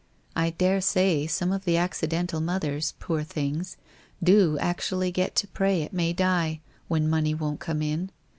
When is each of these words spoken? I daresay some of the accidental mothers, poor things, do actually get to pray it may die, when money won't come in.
I 0.35 0.49
daresay 0.49 1.27
some 1.27 1.51
of 1.51 1.63
the 1.63 1.77
accidental 1.77 2.41
mothers, 2.41 2.95
poor 2.99 3.21
things, 3.21 3.77
do 4.23 4.57
actually 4.57 5.11
get 5.11 5.35
to 5.35 5.47
pray 5.49 5.83
it 5.83 5.93
may 5.93 6.11
die, 6.11 6.61
when 6.87 7.07
money 7.07 7.35
won't 7.35 7.59
come 7.59 7.83
in. 7.83 8.09